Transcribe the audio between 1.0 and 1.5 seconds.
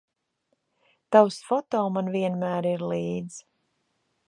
Tavs